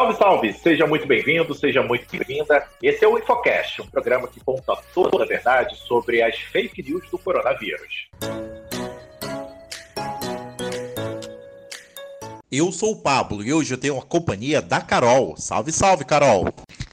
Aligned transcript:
Salve, 0.00 0.16
salve! 0.16 0.52
Seja 0.54 0.86
muito 0.86 1.06
bem-vindo, 1.06 1.52
seja 1.52 1.82
muito 1.82 2.06
bem-vinda. 2.10 2.66
Esse 2.82 3.04
é 3.04 3.08
o 3.08 3.18
Infocast, 3.18 3.82
um 3.82 3.86
programa 3.86 4.26
que 4.26 4.40
conta 4.40 4.74
toda 4.94 5.22
a 5.22 5.26
verdade 5.26 5.76
sobre 5.76 6.22
as 6.22 6.38
fake 6.38 6.82
news 6.82 7.06
do 7.10 7.18
coronavírus. 7.18 8.08
Eu 12.50 12.72
sou 12.72 12.92
o 12.92 13.02
Pablo 13.02 13.44
e 13.44 13.52
hoje 13.52 13.74
eu 13.74 13.78
tenho 13.78 13.98
a 13.98 14.02
companhia 14.02 14.62
da 14.62 14.80
Carol. 14.80 15.36
Salve, 15.36 15.70
salve, 15.70 16.06
Carol! 16.06 16.46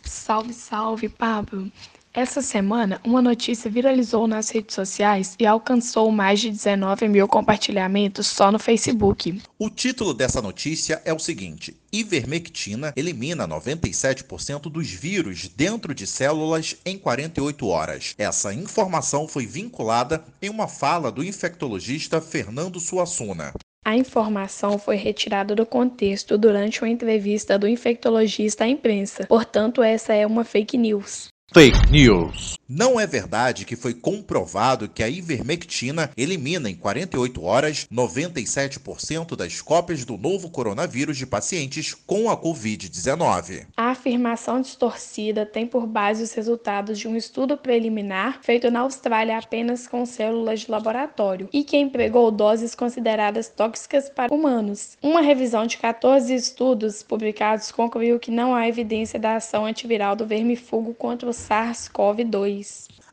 Salve, 0.04 0.52
salve, 0.52 1.08
Pablo! 1.08 1.72
Essa 2.18 2.42
semana, 2.42 3.00
uma 3.04 3.22
notícia 3.22 3.70
viralizou 3.70 4.26
nas 4.26 4.50
redes 4.50 4.74
sociais 4.74 5.36
e 5.38 5.46
alcançou 5.46 6.12
mais 6.12 6.40
de 6.40 6.50
19 6.50 7.08
mil 7.08 7.28
compartilhamentos 7.28 8.26
só 8.26 8.52
no 8.52 8.58
Facebook. 8.58 9.40
O 9.60 9.70
título 9.70 10.16
dessa 10.16 10.42
notícia 10.42 11.00
é 11.06 11.14
o 11.14 11.20
seguinte: 11.20 11.78
Ivermectina 11.94 12.92
elimina 12.96 13.48
97% 13.48 14.62
dos 14.62 14.90
vírus 14.90 15.48
dentro 15.48 15.94
de 15.94 16.08
células 16.08 16.76
em 16.84 16.98
48 16.98 17.68
horas. 17.68 18.16
Essa 18.18 18.52
informação 18.52 19.28
foi 19.28 19.46
vinculada 19.46 20.26
em 20.42 20.50
uma 20.50 20.68
fala 20.68 21.12
do 21.12 21.24
infectologista 21.24 22.20
Fernando 22.20 22.80
Suassuna. 22.80 23.54
A 23.86 23.96
informação 23.96 24.80
foi 24.80 24.96
retirada 24.96 25.54
do 25.54 25.68
contexto 25.68 26.36
durante 26.36 26.82
uma 26.82 26.90
entrevista 26.90 27.60
do 27.60 27.68
infectologista 27.68 28.64
à 28.64 28.68
imprensa, 28.68 29.28
portanto, 29.28 29.84
essa 29.84 30.16
é 30.16 30.26
uma 30.26 30.44
fake 30.44 30.80
news. 30.80 31.30
Fake 31.54 31.90
News. 31.90 32.57
Não 32.70 33.00
é 33.00 33.08
verdade 33.08 33.64
que 33.64 33.78
foi 33.78 33.94
comprovado 33.94 34.90
que 34.90 35.02
a 35.02 35.08
ivermectina 35.08 36.12
elimina 36.18 36.70
em 36.70 36.76
48 36.76 37.42
horas 37.42 37.88
97% 37.90 39.38
das 39.38 39.62
cópias 39.62 40.04
do 40.04 40.18
novo 40.18 40.50
coronavírus 40.50 41.16
de 41.16 41.26
pacientes 41.26 41.94
com 41.94 42.30
a 42.30 42.36
Covid-19. 42.36 43.68
A 43.78 43.92
afirmação 43.92 44.60
distorcida 44.60 45.46
tem 45.46 45.66
por 45.66 45.88
base 45.88 46.22
os 46.22 46.34
resultados 46.34 47.00
de 47.00 47.08
um 47.08 47.16
estudo 47.16 47.56
preliminar 47.56 48.40
feito 48.42 48.70
na 48.70 48.82
Austrália 48.82 49.38
apenas 49.38 49.88
com 49.88 50.06
células 50.06 50.62
de 50.62 50.72
laboratório 50.72 51.48
e 51.54 51.64
que 51.64 51.78
empregou 51.78 52.30
doses 52.32 52.76
consideradas 52.76 53.48
tóxicas 53.48 54.10
para 54.10 54.34
humanos. 54.34 54.98
Uma 55.02 55.22
revisão 55.22 55.66
de 55.66 55.78
14 55.78 56.36
estudos 56.36 57.02
publicados 57.02 57.72
concluiu 57.72 58.20
que 58.20 58.30
não 58.30 58.54
há 58.54 58.68
evidência 58.68 59.18
da 59.18 59.38
ação 59.38 59.66
antiviral 59.66 60.18
do 60.18 60.26
vermífugo 60.26 60.94
contra 60.94 61.30
o 61.30 61.32
SARS-CoV-2. 61.32 62.57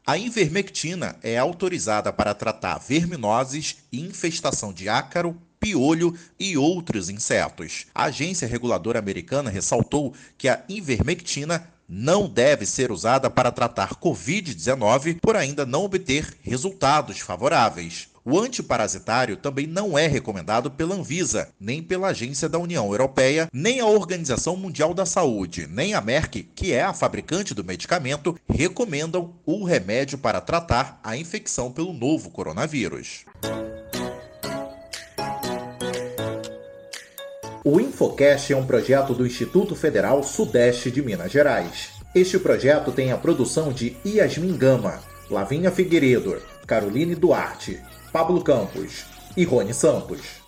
A 0.07 0.19
ivermectina 0.19 1.17
é 1.23 1.39
autorizada 1.39 2.13
para 2.13 2.35
tratar 2.35 2.79
verminoses 2.79 3.77
e 3.91 4.01
infestação 4.01 4.73
de 4.73 4.89
ácaro, 4.89 5.37
piolho 5.59 6.15
e 6.39 6.59
outros 6.59 7.09
insetos. 7.09 7.87
A 7.95 8.05
agência 8.05 8.47
reguladora 8.47 8.99
americana 8.99 9.51
ressaltou 9.51 10.15
que 10.37 10.47
a 10.49 10.63
ivermectina 10.69 11.71
não 11.89 12.29
deve 12.29 12.67
ser 12.67 12.91
usada 12.91 13.31
para 13.31 13.51
tratar 13.51 13.95
Covid-19 13.97 15.19
por 15.21 15.37
ainda 15.37 15.65
não 15.65 15.85
obter 15.85 16.37
resultados 16.43 17.21
favoráveis. 17.21 18.09
O 18.27 18.41
antiparasitário 18.41 19.37
também 19.37 19.67
não 19.67 19.99
é 19.99 20.07
recomendado 20.07 20.71
pela 20.71 20.95
Anvisa, 20.95 21.51
nem 21.61 21.83
pela 21.83 22.09
Agência 22.09 22.49
da 22.49 22.59
União 22.59 22.91
Europeia, 22.91 23.51
nem 23.53 23.81
a 23.81 23.87
Organização 23.87 24.57
Mundial 24.57 24.95
da 24.95 25.05
Saúde, 25.05 25.69
nem 25.71 25.93
a 25.93 26.01
Merck, 26.01 26.43
que 26.55 26.73
é 26.73 26.83
a 26.83 26.95
fabricante 26.95 27.53
do 27.53 27.63
medicamento, 27.63 28.35
recomendam 28.49 29.35
o 29.45 29.63
remédio 29.63 30.17
para 30.17 30.41
tratar 30.41 30.99
a 31.05 31.19
infecção 31.19 31.71
pelo 31.71 31.93
novo 31.93 32.31
coronavírus. 32.31 33.27
O 37.63 37.79
Infocast 37.79 38.55
é 38.55 38.57
um 38.57 38.65
projeto 38.65 39.13
do 39.13 39.27
Instituto 39.27 39.77
Federal 39.77 40.23
Sudeste 40.23 40.91
de 40.91 41.03
Minas 41.03 41.31
Gerais. 41.31 41.91
Este 42.15 42.39
projeto 42.39 42.91
tem 42.91 43.13
a 43.13 43.19
produção 43.19 43.71
de 43.71 43.97
Yasmin 44.07 44.57
Gama, 44.57 45.03
Lavinha 45.31 45.71
Figueiredo, 45.71 46.41
Caroline 46.67 47.15
Duarte, 47.15 47.83
Pablo 48.11 48.43
Campos 48.43 49.05
e 49.37 49.45
Rony 49.45 49.75
Santos. 49.75 50.43